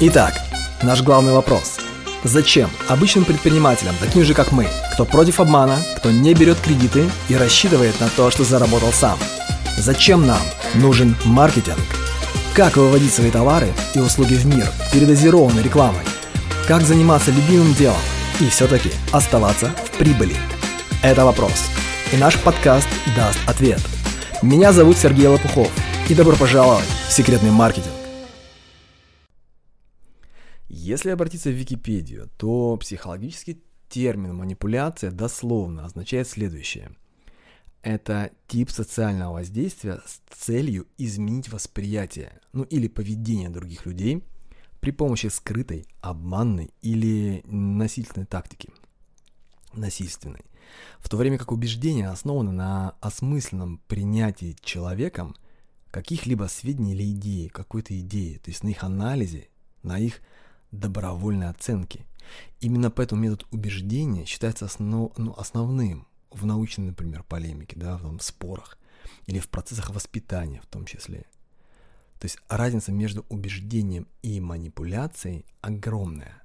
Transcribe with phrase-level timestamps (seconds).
[0.00, 0.32] Итак,
[0.84, 1.78] наш главный вопрос.
[2.22, 7.34] Зачем обычным предпринимателям, таким же как мы, кто против обмана, кто не берет кредиты и
[7.34, 9.18] рассчитывает на то, что заработал сам?
[9.76, 10.38] Зачем нам
[10.74, 11.80] нужен маркетинг?
[12.54, 16.04] Как выводить свои товары и услуги в мир передозированной рекламой?
[16.68, 17.98] Как заниматься любимым делом
[18.38, 20.36] и все-таки оставаться в прибыли?
[21.02, 21.64] Это вопрос.
[22.12, 23.80] И наш подкаст даст ответ.
[24.42, 25.72] Меня зовут Сергей Лопухов.
[26.08, 27.97] И добро пожаловать в секретный маркетинг.
[30.88, 36.92] Если обратиться в Википедию, то психологический термин манипуляция дословно означает следующее.
[37.82, 44.24] Это тип социального воздействия с целью изменить восприятие, ну или поведение других людей
[44.80, 48.70] при помощи скрытой, обманной или насильственной тактики.
[49.74, 50.40] Насильственной.
[51.00, 55.36] В то время как убеждение основано на осмысленном принятии человеком
[55.90, 59.48] каких-либо сведений или идей, какой-то идеи, то есть на их анализе,
[59.82, 60.22] на их
[60.70, 62.06] добровольной оценки.
[62.60, 68.20] Именно поэтому метод убеждения считается основ, ну, основным в научной, например, полемике, да, в там,
[68.20, 68.78] спорах
[69.26, 71.24] или в процессах воспитания в том числе.
[72.18, 76.42] То есть разница между убеждением и манипуляцией огромная.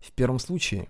[0.00, 0.88] В первом случае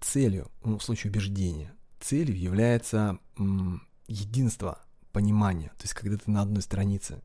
[0.00, 4.80] целью, ну, в случае убеждения, целью является м, единство,
[5.12, 7.22] понимание, то есть когда ты на одной странице.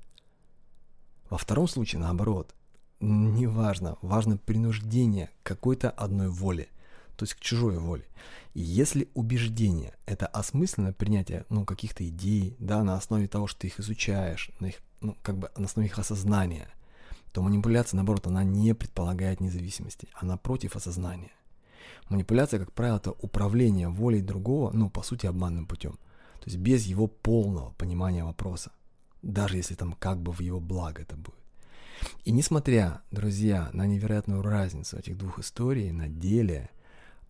[1.30, 2.54] Во втором случае, наоборот,
[3.00, 6.70] неважно, важно принуждение какой-то одной воли,
[7.16, 8.06] то есть к чужой воле.
[8.54, 13.68] И если убеждение– это осмысленное принятие ну, каких-то идей, да, на основе того, что ты
[13.68, 16.70] их изучаешь, на, их, ну, как бы на основе их осознания,
[17.34, 21.32] то манипуляция, наоборот, она не предполагает независимости, она против осознания.
[22.10, 26.00] Манипуляция, как правило, это управление волей другого, ну, по сути, обманным путем.
[26.40, 28.72] То есть без его полного понимания вопроса.
[29.22, 31.47] Даже если там как бы в его благо это будет.
[32.26, 36.70] И несмотря, друзья, на невероятную разницу этих двух историй на деле,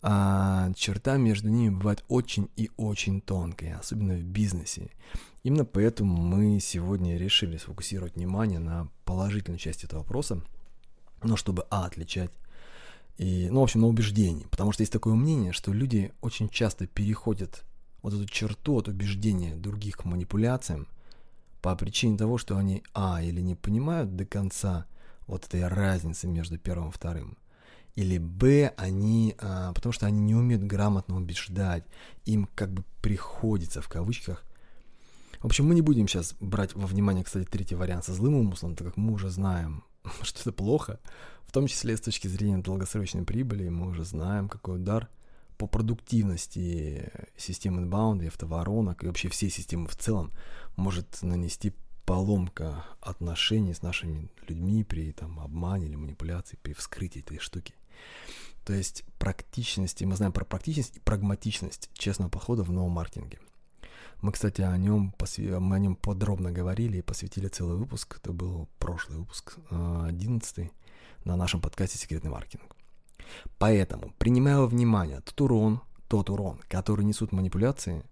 [0.00, 4.90] а, черта между ними бывает очень и очень тонкая, особенно в бизнесе.
[5.42, 10.42] Именно поэтому мы сегодня решили сфокусировать внимание на положительной части этого вопроса,
[11.22, 12.30] ну, чтобы, а, отличать
[13.18, 14.46] и, ну, в общем, на убеждении.
[14.50, 17.64] Потому что есть такое мнение, что люди очень часто переходят
[18.02, 20.86] вот эту черту от убеждения других к манипуляциям,
[21.68, 24.86] по причине того, что они, а, или не понимают до конца
[25.26, 27.36] вот этой разницы между первым и вторым,
[27.94, 31.84] или б, они, а, потому что они не умеют грамотно убеждать,
[32.24, 34.46] им как бы приходится в кавычках.
[35.40, 38.74] В общем, мы не будем сейчас брать во внимание, кстати, третий вариант со злым умыслом,
[38.74, 39.84] так как мы уже знаем,
[40.22, 41.00] что это плохо,
[41.46, 45.10] в том числе с точки зрения долгосрочной прибыли, мы уже знаем, какой удар
[45.58, 50.32] по продуктивности системы inbound и автоворонок и вообще всей системы в целом
[50.76, 51.74] может нанести
[52.06, 57.74] поломка отношений с нашими людьми при там, обмане или манипуляции, при вскрытии этой штуки.
[58.64, 63.40] То есть практичность, и мы знаем про практичность и прагматичность честного подхода в новом маркетинге.
[64.20, 68.18] Мы, кстати, о нем, мы о нем подробно говорили и посвятили целый выпуск.
[68.20, 70.70] Это был прошлый выпуск, 11 э,
[71.24, 72.77] на нашем подкасте «Секретный маркетинг».
[73.58, 78.04] Поэтому, принимая во внимание тот урон, тот урон, который несут манипуляции,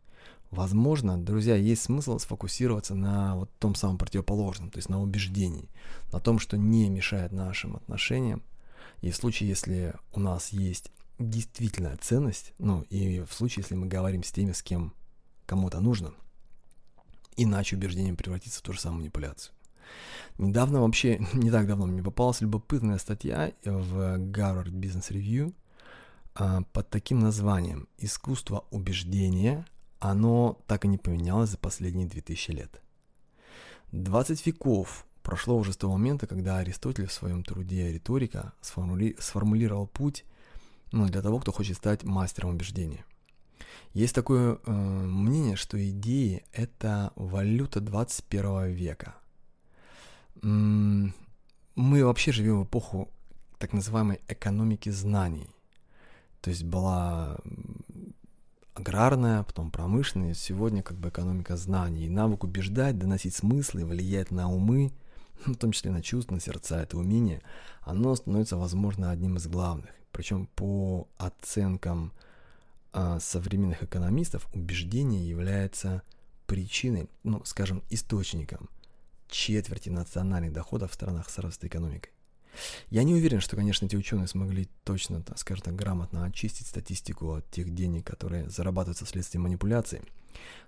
[0.51, 5.69] возможно, друзья, есть смысл сфокусироваться на вот том самом противоположном, то есть на убеждении,
[6.13, 8.43] на том, что не мешает нашим отношениям.
[9.01, 13.87] И в случае, если у нас есть действительная ценность, ну и в случае, если мы
[13.87, 14.93] говорим с теми, с кем
[15.47, 16.13] кому-то нужно,
[17.37, 19.56] иначе убеждение превратится в ту же самую манипуляцию.
[20.39, 25.55] Недавно вообще, не так давно мне попалась любопытная статья в Harvard Business Review
[26.35, 29.67] а, под таким названием «Искусство убеждения.
[29.99, 32.83] Оно так и не поменялось за последние 2000 лет».
[33.93, 39.17] 20 веков прошло уже с того момента, когда Аристотель в своем труде «Риторика» сформули...
[39.19, 40.25] сформулировал путь
[40.93, 43.05] ну, для того, кто хочет стать мастером убеждения.
[43.95, 49.15] Есть такое э, мнение, что идеи– это валюта 21 века–
[50.43, 51.13] мы
[52.05, 53.11] вообще живем в эпоху
[53.59, 55.49] так называемой экономики знаний.
[56.41, 57.39] То есть была
[58.75, 62.07] аграрная, потом промышленная, сегодня как бы экономика знаний.
[62.07, 64.93] И навык убеждать, доносить смыслы, влиять на умы,
[65.47, 67.43] в том числе на чувства, на сердца, это умение,
[67.81, 69.91] оно становится, возможно, одним из главных.
[70.13, 72.13] Причем по оценкам
[72.93, 76.03] а, современных экономистов убеждение является
[76.47, 78.71] причиной, ну, скажем, источником
[79.29, 82.11] четверти национальных доходов в странах с развитой экономикой.
[82.89, 87.35] Я не уверен, что, конечно, эти ученые смогли точно, так скажем так, грамотно очистить статистику
[87.35, 90.01] от тех денег, которые зарабатываются вследствие манипуляций,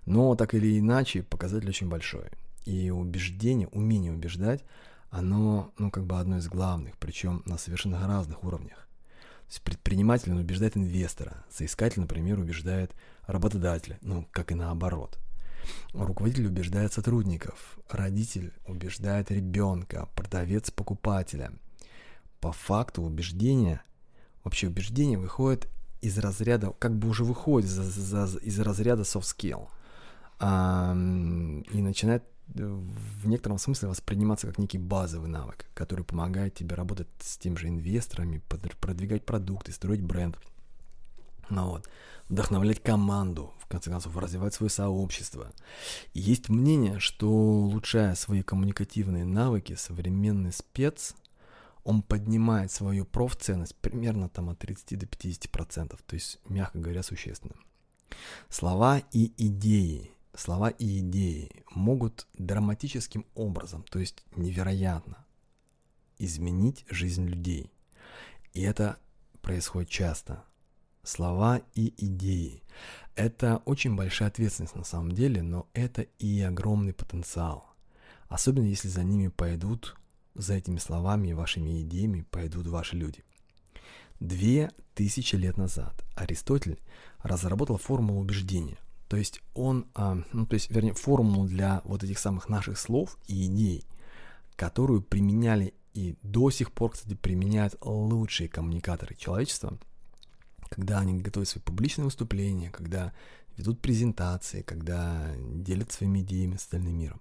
[0.06, 2.28] но так или иначе показатель очень большой.
[2.64, 4.64] И убеждение, умение убеждать,
[5.10, 8.86] оно, ну, как бы одно из главных, причем на совершенно разных уровнях.
[9.46, 12.92] То есть предприниматель он убеждает инвестора, соискатель, например, убеждает
[13.26, 15.18] работодателя, ну, как и наоборот.
[15.92, 21.52] Руководитель убеждает сотрудников, родитель убеждает ребенка, продавец покупателя.
[22.40, 23.82] По факту убеждения,
[24.44, 25.68] вообще убеждение выходит
[26.00, 29.68] из разряда, как бы уже выходит за, за, из разряда soft skill.
[30.40, 32.22] А, и начинает
[32.54, 37.68] в некотором смысле восприниматься как некий базовый навык, который помогает тебе работать с тем же
[37.68, 38.42] инвесторами,
[38.80, 40.38] продвигать продукты, строить бренд,
[41.50, 41.88] ну вот,
[42.28, 45.52] вдохновлять команду, в конце концов, развивать свое сообщество.
[46.14, 51.14] Есть мнение, что улучшая свои коммуникативные навыки, современный спец,
[51.84, 57.02] он поднимает свою профценность примерно там от 30 до 50 процентов, то есть, мягко говоря,
[57.02, 57.56] существенно.
[58.48, 65.26] Слова и идеи слова и идеи могут драматическим образом, то есть невероятно,
[66.18, 67.72] изменить жизнь людей.
[68.52, 68.98] И это
[69.42, 70.44] происходит часто.
[71.08, 72.62] Слова и идеи.
[73.16, 77.66] Это очень большая ответственность на самом деле, но это и огромный потенциал.
[78.28, 79.96] Особенно если за ними пойдут,
[80.34, 83.24] за этими словами и вашими идеями пойдут ваши люди.
[84.20, 86.78] Две тысячи лет назад Аристотель
[87.22, 88.76] разработал формулу убеждения,
[89.08, 93.16] то есть он, а, ну то есть, вернее, формулу для вот этих самых наших слов
[93.26, 93.86] и идей,
[94.56, 99.78] которую применяли и до сих пор, кстати, применяют лучшие коммуникаторы человечества,
[100.68, 103.12] когда они готовят свои публичные выступления, когда
[103.56, 107.20] ведут презентации, когда делят своими идеями с остальным миром.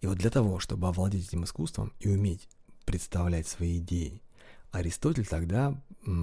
[0.00, 2.48] И вот для того, чтобы овладеть этим искусством и уметь
[2.84, 4.22] представлять свои идеи,
[4.70, 5.80] Аристотель тогда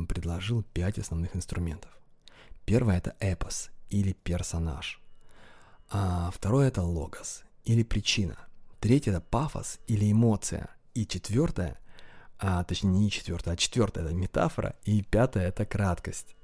[0.07, 1.91] предложил пять основных инструментов.
[2.65, 4.99] Первое– это эпос или персонаж.
[5.89, 8.37] А второе это логос или причина.
[8.79, 10.69] Третье это пафос или эмоция.
[10.93, 11.77] И четвертое,
[12.39, 14.75] а, точнее не четвертое, а четвертое это метафора.
[14.83, 16.34] И пятое это краткость.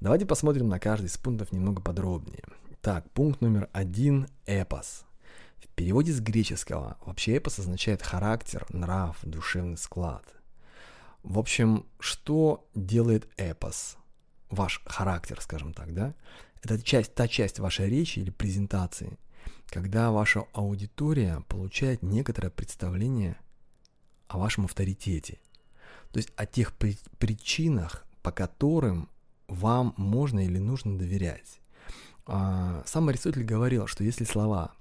[0.00, 2.44] Давайте посмотрим на каждый из пунктов немного подробнее.
[2.80, 5.04] Так, пункт номер один– эпос.
[5.56, 10.24] В переводе с греческого вообще эпос означает характер, нрав, душевный склад.
[11.22, 13.96] В общем, что делает эпос?
[14.50, 16.14] Ваш характер, скажем так, да?
[16.62, 19.18] Это часть, та часть вашей речи или презентации,
[19.66, 23.36] когда ваша аудитория получает некоторое представление
[24.28, 25.38] о вашем авторитете.
[26.12, 29.08] То есть о тех при- причинах, по которым
[29.48, 31.60] вам можно или нужно доверять.
[32.26, 34.72] А, сам Аристотель говорил, что если слова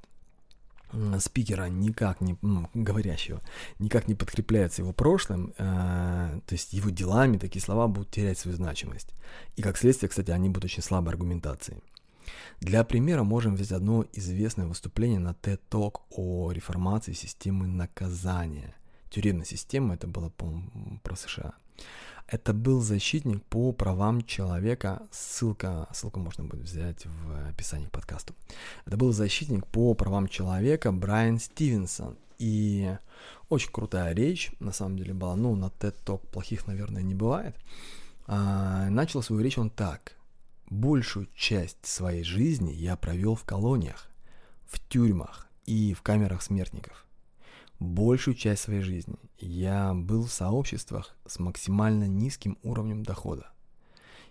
[1.20, 3.42] спикера никак не ну, говорящего
[3.80, 8.56] никак не подкрепляются его прошлым, э, то есть его делами, такие слова будут терять свою
[8.56, 9.14] значимость.
[9.56, 11.82] И как следствие, кстати, они будут очень слабой аргументацией.
[12.60, 18.76] Для примера можем взять одно известное выступление на TED Talk о реформации системы наказания.
[19.10, 21.54] Тюремная система, это было, по-моему, про США.
[22.28, 28.34] Это был защитник по правам человека, ссылка, ссылку можно будет взять в описании к подкасту.
[28.86, 32.18] Это был защитник по правам человека Брайан Стивенсон.
[32.40, 32.98] И
[33.50, 35.36] очень крутая речь, на самом деле, была.
[35.36, 37.56] Ну, на TED Talk плохих, наверное, не бывает.
[38.26, 40.18] А, начал свою речь он так.
[40.68, 44.10] Большую часть своей жизни я провел в колониях,
[44.66, 47.05] в тюрьмах и в камерах смертников
[47.80, 53.52] большую часть своей жизни я был в сообществах с максимально низким уровнем дохода.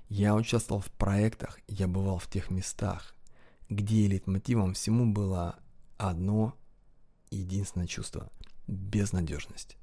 [0.08, 3.14] Я участвовал в проектах, я бывал в тех местах,
[3.68, 5.56] где лейтмотивом всему было
[5.96, 6.54] одно
[7.30, 8.30] единственное чувство–
[8.66, 9.76] безнадежность.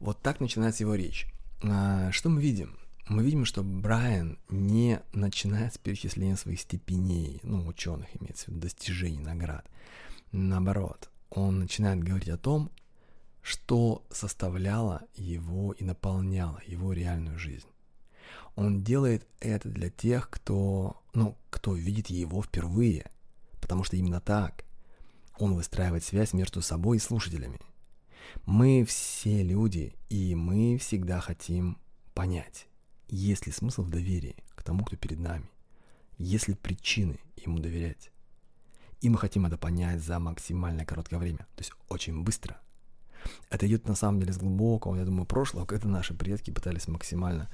[0.00, 1.26] Вот так начинается его речь.
[1.62, 2.78] А, что мы видим?
[3.08, 8.60] Мы видим, что Брайан не начинает с перечисления своих степеней, ну, ученых имеется в виду,
[8.60, 9.66] достижений, наград.
[10.30, 12.70] Наоборот, он начинает говорить о том,
[13.40, 17.66] что составляло его и наполняло его реальную жизнь.
[18.54, 23.10] Он делает это для тех, кто, ну, кто видит его впервые,
[23.60, 24.64] потому что именно так
[25.38, 27.60] он выстраивает связь между собой и слушателями.
[28.44, 31.78] Мы все люди, и мы всегда хотим
[32.14, 32.68] понять,
[33.08, 35.48] есть ли смысл в доверии к тому, кто перед нами,
[36.18, 38.10] есть ли причины ему доверять.
[39.02, 42.60] И мы хотим это понять за максимально короткое время, то есть очень быстро.
[43.50, 47.50] Это идет на самом деле с глубокого, я думаю, прошлого, когда наши предки пытались максимально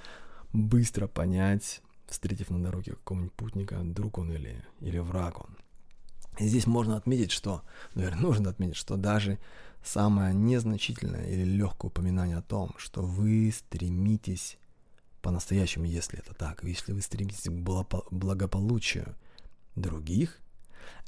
[0.53, 5.57] быстро понять, встретив на дороге какого-нибудь путника, друг он или, или враг он.
[6.39, 7.63] И здесь можно отметить, что,
[7.95, 9.39] наверное, нужно отметить, что даже
[9.83, 14.59] самое незначительное или легкое упоминание о том, что вы стремитесь
[15.23, 19.15] по-настоящему, если это так, если вы стремитесь к благополучию
[19.77, 20.41] других–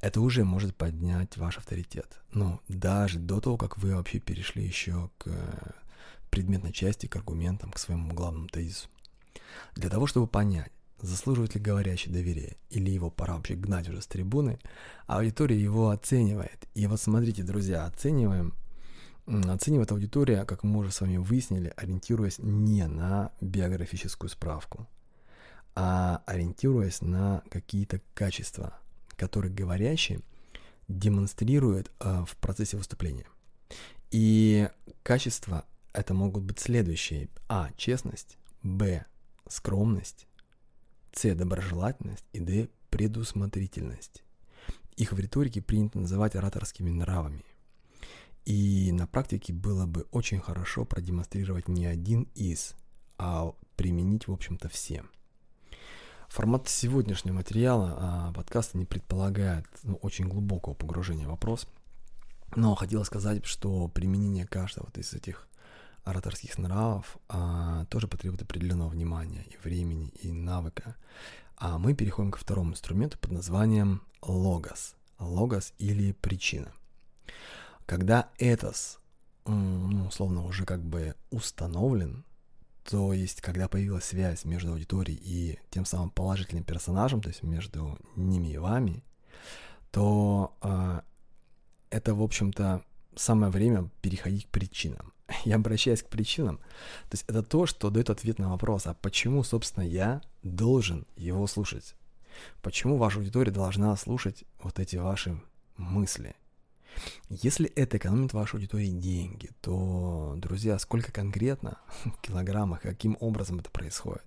[0.01, 2.21] это уже может поднять ваш авторитет.
[2.33, 5.31] Ну, даже до того, как вы вообще перешли еще к
[6.31, 8.89] предметной части, к аргументам, к своему главному тезису.
[9.75, 10.71] Для того, чтобы понять,
[11.03, 14.59] заслуживает ли говорящий доверия, или его пора вообще гнать уже с трибуны,
[15.07, 16.69] аудитория его оценивает.
[16.75, 18.55] И вот смотрите, друзья, оцениваем,
[19.27, 24.89] оценивает аудитория, как мы уже с вами выяснили, ориентируясь не на биографическую справку,
[25.75, 28.79] а ориентируясь на какие-то качества,
[29.21, 30.21] которые говорящий
[30.89, 33.27] демонстрирует э, в процессе выступления.
[34.11, 34.67] И
[35.03, 37.29] качества это могут быть следующие.
[37.47, 37.71] А.
[37.77, 38.39] Честность.
[38.63, 39.05] Б.
[39.47, 40.27] Скромность.
[41.13, 41.35] С.
[41.35, 42.25] Доброжелательность.
[42.33, 42.69] И Д.
[42.89, 44.25] Предусмотрительность.
[44.97, 47.45] Их в риторике принято называть ораторскими нравами.
[48.47, 52.75] И на практике было бы очень хорошо продемонстрировать не один из,
[53.19, 55.05] а применить, в общем-то, все.
[56.31, 61.67] Формат сегодняшнего материала а, подкаста не предполагает ну, очень глубокого погружения в вопрос,
[62.55, 65.49] но хотел сказать, что применение каждого из этих
[66.05, 70.95] ораторских нравов а, тоже потребует определенного внимания и времени, и навыка.
[71.57, 74.95] А мы переходим ко второму инструменту под названием логос.
[75.19, 76.71] Логос или причина.
[77.87, 79.01] Когда этос,
[79.47, 82.25] ну, условно, уже как бы установлен,
[82.85, 87.99] то есть, когда появилась связь между аудиторией и тем самым положительным персонажем, то есть между
[88.17, 89.03] ними и вами,
[89.91, 91.01] то э,
[91.91, 92.83] это, в общем-то,
[93.17, 95.13] самое время переходить к причинам.
[95.45, 96.59] Я обращаюсь к причинам.
[96.59, 101.47] То есть это то, что дает ответ на вопрос, а почему, собственно, я должен его
[101.47, 101.95] слушать?
[102.63, 105.41] Почему ваша аудитория должна слушать вот эти ваши
[105.77, 106.35] мысли?
[107.29, 113.71] Если это экономит вашей аудитории деньги, то, друзья, сколько конкретно в килограммах, каким образом это
[113.71, 114.25] происходит?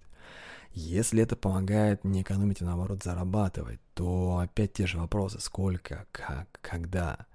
[0.74, 6.48] Если это помогает не экономить, а наоборот зарабатывать, то опять те же вопросы, сколько, как,
[6.62, 7.27] когда,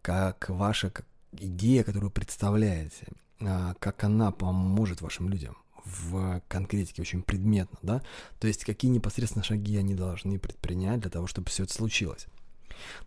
[0.00, 0.90] как ваша
[1.32, 3.08] идея, которую представляете,
[3.40, 8.02] а, как она поможет вашим людям в конкретике, очень предметно, да,
[8.40, 12.26] то есть какие непосредственно шаги они должны предпринять для того, чтобы все это случилось.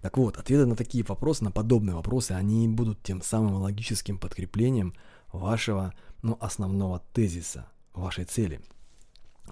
[0.01, 4.93] Так вот, ответы на такие вопросы, на подобные вопросы, они будут тем самым логическим подкреплением
[5.31, 8.61] вашего, ну, основного тезиса, вашей цели.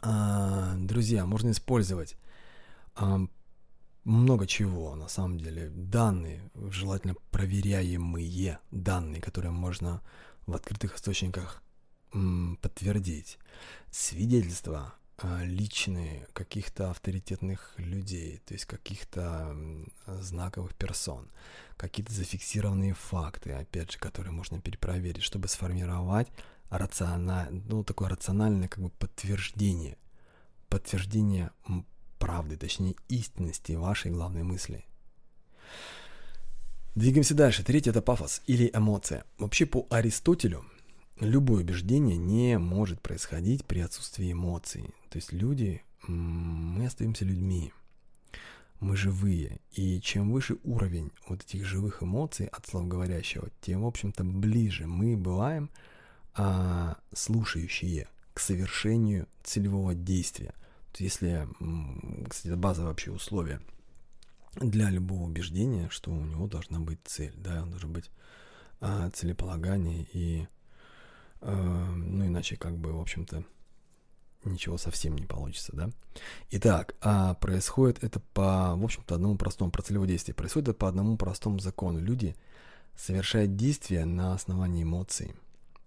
[0.01, 2.15] А, друзья, можно использовать
[2.95, 3.19] а,
[4.03, 5.69] много чего, на самом деле.
[5.69, 10.01] Данные, желательно проверяемые данные, которые можно
[10.45, 11.61] в открытых источниках
[12.13, 13.37] м, подтвердить.
[13.91, 14.95] Свидетельства
[15.43, 19.55] личные каких-то авторитетных людей, то есть каких-то
[20.07, 21.29] знаковых персон,
[21.77, 26.27] какие-то зафиксированные факты, опять же, которые можно перепроверить, чтобы сформировать
[26.69, 27.49] рациональ...
[27.67, 29.97] ну, такое рациональное как бы подтверждение,
[30.69, 31.51] подтверждение
[32.19, 34.85] правды, точнее истинности вашей главной мысли.
[36.95, 37.63] Двигаемся дальше.
[37.63, 39.23] Третье– это пафос или эмоция.
[39.37, 40.65] Вообще по Аристотелю
[41.19, 44.93] любое убеждение не может происходить при отсутствии эмоций.
[45.09, 47.73] То есть люди, мы остаемся людьми,
[48.79, 49.59] мы живые.
[49.71, 54.87] И чем выше уровень вот этих живых эмоций от слов говорящего, тем, в общем-то, ближе
[54.87, 55.69] мы бываем
[56.35, 60.53] а, слушающие к совершению целевого действия.
[60.93, 61.47] То есть если,
[62.27, 63.59] кстати, это базовое вообще условие
[64.55, 68.09] для любого убеждения, что у него должна быть цель, да, он должен быть
[68.79, 70.47] а, целеполагание и
[71.41, 73.43] ну иначе как бы, в общем-то,
[74.43, 75.89] ничего совсем не получится, да.
[76.51, 80.35] Итак, а происходит это по, в общем-то, одному простому про целевое действие.
[80.35, 81.99] Происходит это по одному простому закону.
[81.99, 82.35] Люди
[82.95, 85.33] совершают действия на основании эмоций.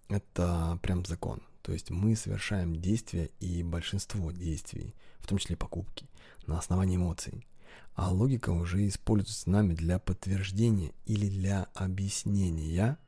[0.09, 1.43] Это прям закон.
[1.63, 6.09] То есть мы совершаем действия и большинство действий, в том числе покупки,
[6.47, 7.47] на основании эмоций.
[7.95, 12.99] А логика уже используется нами для подтверждения или для объяснения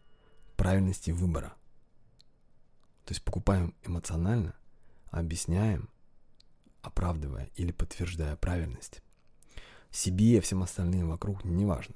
[0.57, 1.55] правильности выбора.
[3.05, 4.55] То есть покупаем эмоционально,
[5.11, 5.89] объясняем,
[6.83, 9.03] оправдывая или подтверждая правильность.
[9.91, 11.95] Себе, всем остальным вокруг неважно.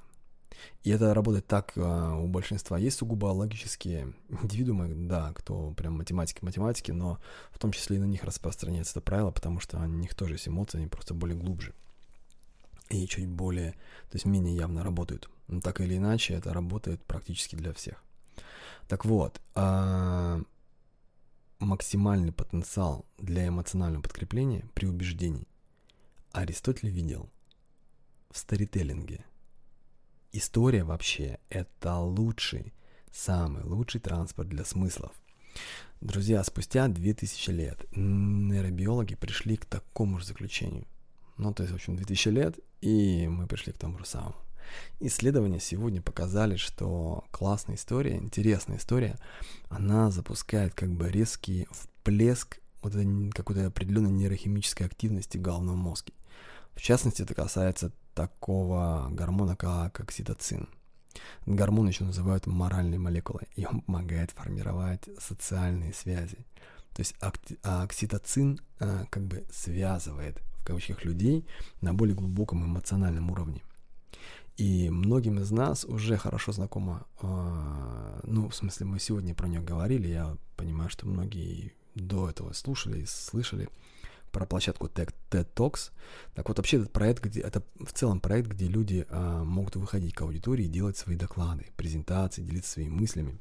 [0.83, 2.77] И это работает так э, у большинства.
[2.77, 7.19] Есть сугубо логические индивидуумы, да, кто прям математики, математики, но
[7.51, 10.47] в том числе и на них распространяется это правило, потому что у них тоже есть
[10.47, 11.73] эмоции, они просто более глубже
[12.89, 15.29] и чуть более, то есть менее явно работают.
[15.47, 18.03] Но так или иначе, это работает практически для всех.
[18.87, 20.41] Так вот, а,
[21.59, 25.47] максимальный потенциал для эмоционального подкрепления при убеждении
[26.31, 27.29] Аристотель видел
[28.31, 29.25] в старителлинге.
[30.31, 32.73] История вообще это лучший,
[33.11, 35.11] самый лучший транспорт для смыслов.
[36.01, 40.87] Друзья, спустя 2000 лет нейробиологи пришли к такому же заключению.
[41.37, 44.35] Ну, то есть, в общем, 2000 лет, и мы пришли к тому же самому.
[44.99, 49.17] Исследования сегодня показали, что классная история, интересная история,
[49.69, 52.93] она запускает как бы резкий вплеск вот
[53.33, 56.13] какой-то определенной нейрохимической активности в головном мозге.
[56.75, 60.69] В частности, это касается такого гормона, как окситоцин.
[61.45, 66.37] Гормон еще называют моральной молекулой, и он помогает формировать социальные связи.
[66.93, 67.15] То есть
[67.63, 71.45] а окситоцин а, как бы связывает в кавычках людей
[71.81, 73.61] на более глубоком эмоциональном уровне.
[74.59, 79.61] И многим из нас уже хорошо знакомо, э, ну, в смысле, мы сегодня про нее
[79.61, 83.69] говорили, я понимаю, что многие до этого слушали и слышали
[84.33, 85.91] про площадку TED, Talks.
[86.35, 90.13] Так вот, вообще этот проект, где, это в целом проект, где люди э, могут выходить
[90.13, 93.39] к аудитории и делать свои доклады, презентации, делиться своими мыслями.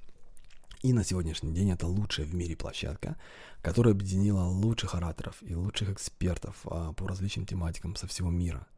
[0.83, 3.17] И на сегодняшний день это лучшая в мире площадка,
[3.61, 8.69] которая объединила лучших ораторов и лучших экспертов э, по различным тематикам со всего мира.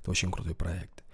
[0.00, 1.04] Это очень крутой проект.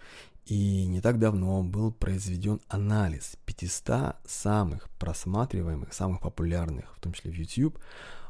[0.50, 7.30] И не так давно был произведен анализ 500 самых просматриваемых, самых популярных, в том числе
[7.30, 7.78] в YouTube,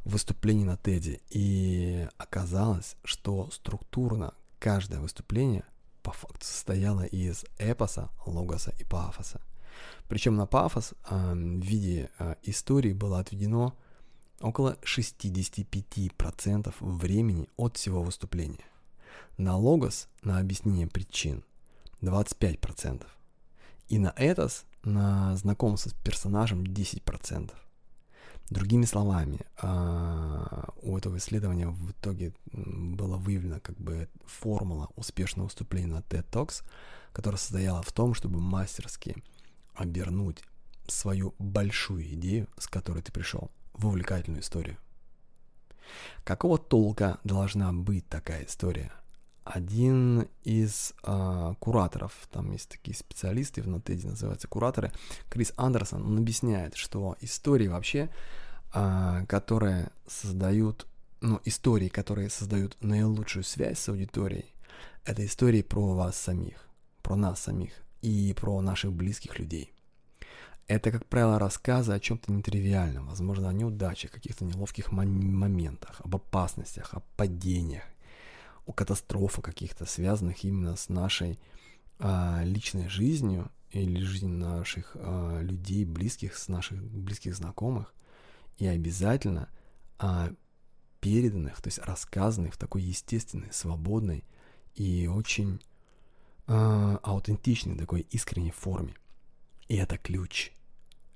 [0.04, 1.22] выступлений на TED.
[1.30, 5.64] И оказалось, что структурно каждое выступление
[6.02, 9.40] по факту состояло из эпоса, логоса и пафоса.
[10.06, 13.74] Причем на пафос э, в виде э, истории было отведено
[14.42, 18.66] около 65% времени от всего выступления.
[19.38, 21.44] На логос, на объяснение причин,
[22.02, 23.06] 25%.
[23.88, 27.52] И на Этос, на знакомство с персонажем 10%.
[28.50, 35.94] Другими словами, а, у этого исследования в итоге была выявлена как бы формула успешного выступления
[35.94, 36.64] на TED Talks,
[37.12, 39.22] которая состояла в том, чтобы мастерски
[39.74, 40.42] обернуть
[40.88, 44.78] свою большую идею, с которой ты пришел, в увлекательную историю.
[46.24, 48.92] Какого толка должна быть такая история?
[49.44, 54.92] Один из э, кураторов, там есть такие специалисты в Нотеде, называются кураторы,
[55.28, 58.10] Крис Андерсон, он объясняет, что истории вообще,
[58.74, 60.86] э, которые создают,
[61.20, 64.54] ну, истории, которые создают наилучшую связь с аудиторией,
[65.04, 66.68] это истории про вас самих,
[67.02, 67.72] про нас самих
[68.02, 69.72] и про наших близких людей.
[70.66, 76.94] Это, как правило, рассказы о чем-то нетривиальном, возможно, о неудачах, каких-то неловких моментах, об опасностях,
[76.94, 77.82] о падениях
[78.70, 81.40] о катастрофах каких-то, связанных именно с нашей
[81.98, 87.92] а, личной жизнью или жизнью наших а, людей, близких, с наших близких знакомых,
[88.58, 89.48] и обязательно
[89.98, 90.32] а,
[91.00, 94.24] переданных, то есть рассказанных в такой естественной, свободной
[94.76, 95.60] и очень
[96.46, 98.94] а, аутентичной, такой искренней форме.
[99.68, 100.52] И это ключ.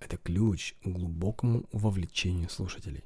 [0.00, 3.04] Это ключ к глубокому вовлечению слушателей.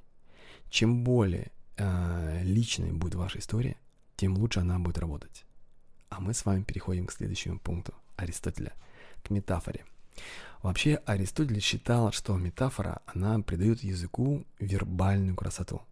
[0.70, 3.76] Чем более э, личной будет ваша история,
[4.18, 5.44] тем лучше она будет работать.
[6.11, 8.72] А мы с вами переходим к следующему пункту Аристотеля,
[9.22, 9.85] к метафоре.
[10.61, 15.83] Вообще Аристотель считал, что метафора, она придает языку вербальную красоту.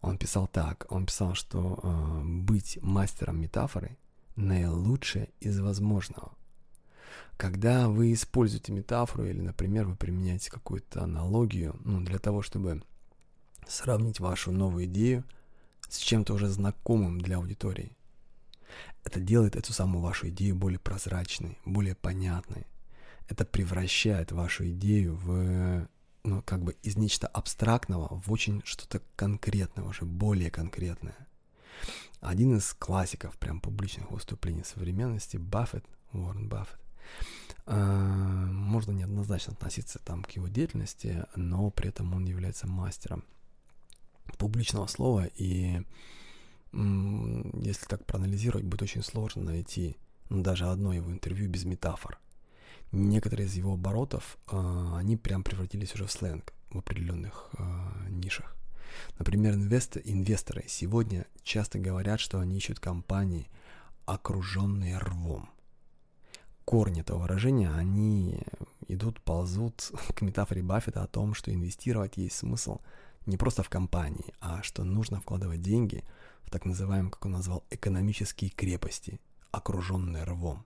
[0.00, 3.98] Он писал так, он писал, что э, быть мастером метафоры
[4.36, 6.32] наилучшее из возможного.
[7.36, 12.82] Когда вы используете метафору или, например, вы применяете какую-то аналогию, ну, для того, чтобы
[13.68, 15.24] сравнить вашу новую идею–
[15.92, 17.96] с чем-то уже знакомым для аудитории.
[19.04, 22.66] Это делает эту самую вашу идею более прозрачной, более понятной.
[23.28, 25.88] Это превращает вашу идею в,
[26.24, 31.16] ну, как бы из нечто абстрактного в очень что-то конкретное, уже более конкретное.
[32.20, 36.78] Один из классиков прям публичных выступлений современности, Баффет, Уоррен Баффет,
[37.66, 43.24] э, можно неоднозначно относиться там к его деятельности, но при этом он является мастером–
[44.36, 45.82] публичного слова, и
[46.72, 49.96] если так проанализировать, будет очень сложно найти
[50.28, 52.18] ну, даже одно его интервью без метафор.
[52.92, 57.62] Некоторые из его оборотов, э, они прям превратились уже в сленг в определенных э,
[58.10, 58.56] нишах.
[59.18, 63.48] Например, инвест, инвесторы сегодня часто говорят, что они ищут компании,
[64.06, 65.48] окруженные рвом.
[66.64, 68.40] Корни этого выражения, они
[68.86, 72.78] идут, ползут к метафоре Баффета о том, что инвестировать есть смысл–
[73.26, 76.04] не просто в компании, а что нужно вкладывать деньги
[76.42, 79.20] в так называемые, как он назвал, экономические крепости,
[79.52, 80.64] окруженные рвом,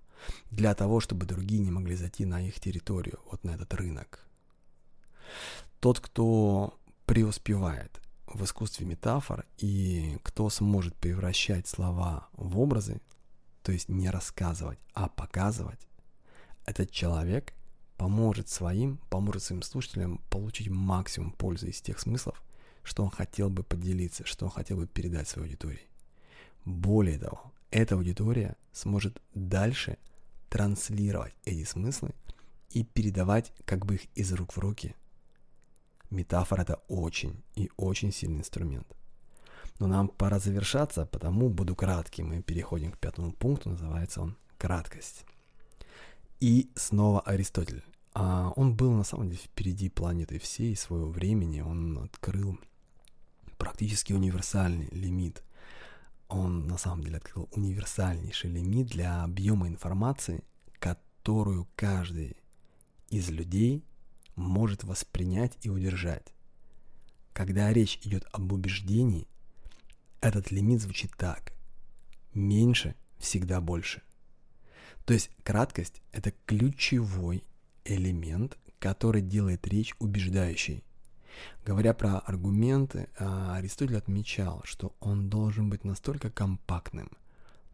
[0.51, 4.27] для того, чтобы другие не могли зайти на их территорию, вот на этот рынок.
[5.81, 13.01] Тот, кто преуспевает в искусстве метафор и кто сможет превращать слова в образы,
[13.63, 15.89] то есть не рассказывать, а показывать,
[16.67, 17.53] этот человек
[17.97, 22.43] поможет своим, поможет своим слушателям получить максимум пользы из тех смыслов,
[22.83, 25.89] что он хотел бы поделиться, что он хотел бы передать своей аудитории.
[26.65, 29.99] Более того, эта аудитория сможет дальше
[30.49, 32.15] транслировать эти смыслы
[32.71, 34.95] и передавать как бы их из рук в руки.
[36.11, 38.87] Метафора это очень и очень сильный инструмент.
[39.81, 42.29] Но нам пора завершаться, потому буду кратким.
[42.29, 45.25] Мы переходим к пятому пункту, называется он «Краткость».
[46.41, 47.85] И снова Аристотель.
[48.13, 51.61] А он был на самом деле впереди планеты всей своего времени.
[51.61, 52.59] Он открыл
[53.59, 55.43] практически универсальный лимит.
[56.29, 60.45] Он на самом деле открыл универсальнейший лимит для объема информации,
[60.79, 62.37] которую каждый
[63.09, 63.85] из людей
[64.37, 66.35] может воспринять и удержать.
[67.33, 69.27] Когда речь идет об убеждении,
[70.21, 71.53] этот лимит звучит так.
[72.33, 74.03] Меньше всегда больше.
[75.05, 77.45] То есть краткость– это ключевой
[77.85, 80.83] элемент, который делает речь убеждающей.
[81.65, 87.11] Говоря про аргументы, а, Аристотель отмечал, что он должен быть настолько компактным,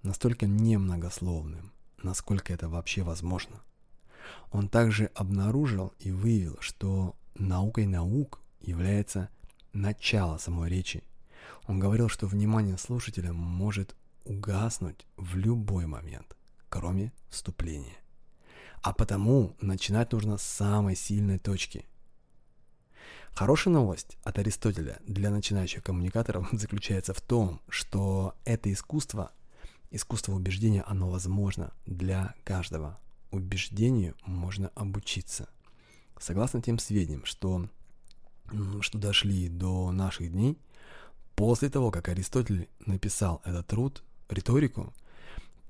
[0.02, 3.60] настолько немногословным, насколько это вообще возможно.
[4.50, 9.28] Он также обнаружил и выявил, что наукой наук является
[9.72, 11.04] начало самой речи.
[11.66, 16.36] Он говорил, что внимание слушателя может угаснуть в любой момент,
[16.70, 17.96] кроме вступления.
[18.80, 21.84] А потому начинать нужно с самой сильной точки.
[23.32, 29.32] Хорошая новость от Аристотеля для начинающих коммуникаторов заключается в том, что это искусство,
[29.90, 32.98] искусство убеждения, оно возможно для каждого.
[33.30, 35.48] Убеждению можно обучиться.
[36.18, 37.68] Согласно тем сведениям, что,
[38.80, 40.58] что дошли до наших дней,
[41.36, 44.92] после того, как Аристотель написал этот труд, риторику,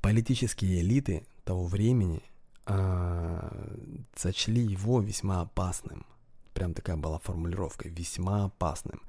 [0.00, 2.22] политические элиты того времени
[2.66, 3.76] э,
[4.16, 6.06] сочли его весьма опасным.
[6.54, 9.02] Прям такая была формулировка, весьма опасным,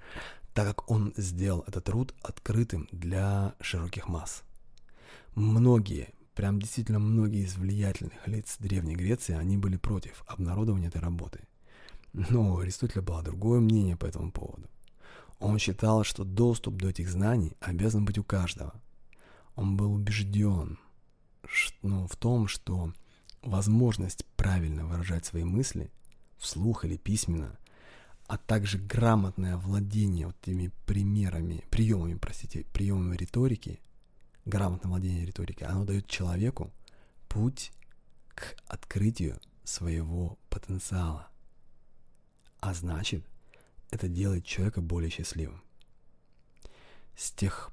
[0.54, 4.44] так как он сделал этот труд открытым для широких масс.
[5.36, 11.42] Многие, прям действительно многие из влиятельных лиц Древней Греции, они были против обнародования этой работы.
[12.14, 14.68] Но у Аристотеля было другое мнение по этому поводу.
[15.40, 18.74] Он считал, что доступ до этих знаний обязан быть у каждого.
[19.62, 20.80] Он был убежден
[21.84, 22.94] ну, в том, что
[23.44, 25.92] возможность правильно выражать свои мысли
[26.40, 27.60] вслух или письменно,
[28.26, 33.80] а также грамотное владение вот этими примерами, приемами, простите, приемами риторики,
[34.46, 36.72] грамотное владение риторикой, оно дает человеку
[37.30, 37.72] путь
[38.30, 41.28] к открытию своего потенциала.
[42.62, 43.24] А значит,
[43.92, 45.62] это делает человека более счастливым.
[47.16, 47.72] С тех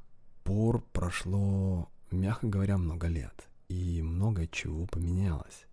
[0.48, 5.66] пор прошло, мягко говоря, много лет и много чего поменялось.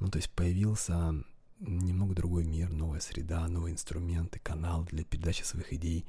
[0.00, 1.12] Ну, то есть появился
[1.60, 6.06] немного другой мир, новая среда, новые инструменты, канал для передачи своих идей.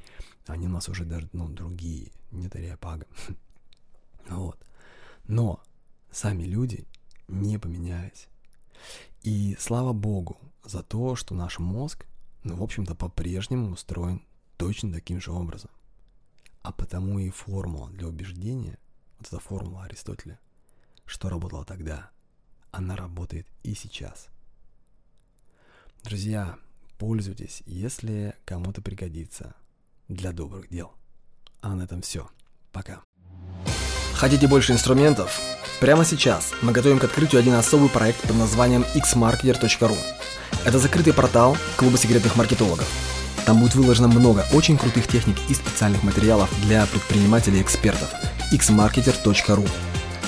[0.48, 3.06] Они у нас уже даже, ну, другие, не Тариапага.
[4.30, 4.58] вот.
[5.28, 5.62] Но
[6.10, 6.88] сами люди
[7.28, 8.30] не поменялись.
[9.24, 12.06] И слава богу за то, что наш мозг,
[12.46, 14.22] ну, в общем-то, по-прежнему устроен
[14.56, 15.70] точно таким же образом.
[16.62, 18.78] А потому и формула для убеждения,
[19.18, 20.40] вот эта формула Аристотеля–
[21.10, 22.12] что работало тогда,
[22.72, 24.28] она работает и сейчас.
[26.04, 26.58] Друзья,
[27.00, 29.56] пользуйтесь, если кому-то пригодится
[30.08, 30.94] для добрых дел.
[31.62, 32.30] А на этом все.
[32.72, 33.02] Пока.
[34.14, 35.40] Хотите больше инструментов?
[35.80, 39.98] Прямо сейчас мы готовим к открытию один особый проект под названием xmarketer.ru.
[40.64, 43.19] Это закрытый портал клуба секретных маркетологов.
[43.50, 48.08] Там будет выложено много очень крутых техник и специальных материалов для предпринимателей и экспертов.
[48.54, 49.68] xmarketer.ru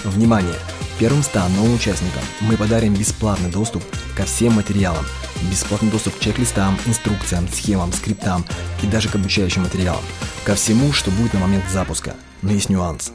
[0.06, 0.56] Внимание!
[0.98, 3.84] Первым 100 новым участникам мы подарим бесплатный доступ
[4.18, 5.06] ко всем материалам,
[5.52, 8.44] бесплатный доступ к чек-листам, инструкциям, схемам, скриптам
[8.82, 10.02] и даже к обучающим материалам,
[10.44, 12.16] ко всему, что будет на момент запуска.
[12.42, 13.12] Но есть нюанс.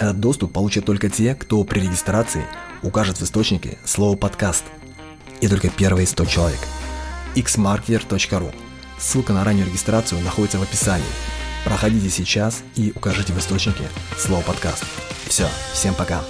[0.00, 2.44] Этот доступ получат только те, кто при регистрации
[2.82, 4.64] укажет в источнике слово «подкаст».
[5.40, 6.60] И только первые 100 человек.
[7.36, 8.52] xmarketer.ru
[9.04, 11.04] Ссылка на раннюю регистрацию находится в описании.
[11.62, 13.84] Проходите сейчас и укажите в источнике
[14.16, 14.82] слово «подкаст».
[15.28, 16.24] Все, всем пока.